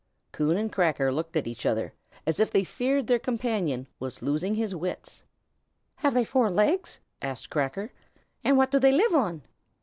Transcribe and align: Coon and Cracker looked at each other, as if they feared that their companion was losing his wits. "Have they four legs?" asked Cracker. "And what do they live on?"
Coon 0.31 0.57
and 0.57 0.71
Cracker 0.73 1.11
looked 1.13 1.37
at 1.37 1.45
each 1.45 1.63
other, 1.63 1.93
as 2.25 2.39
if 2.39 2.49
they 2.49 2.63
feared 2.63 3.03
that 3.03 3.07
their 3.07 3.19
companion 3.19 3.85
was 3.99 4.23
losing 4.23 4.55
his 4.55 4.73
wits. 4.73 5.21
"Have 5.97 6.15
they 6.15 6.25
four 6.25 6.49
legs?" 6.49 6.99
asked 7.21 7.51
Cracker. 7.51 7.91
"And 8.43 8.57
what 8.57 8.71
do 8.71 8.79
they 8.79 8.91
live 8.93 9.13
on?" 9.13 9.43